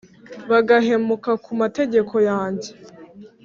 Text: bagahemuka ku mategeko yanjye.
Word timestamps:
bagahemuka 0.51 1.31
ku 1.43 1.51
mategeko 1.61 2.15
yanjye. 2.29 2.69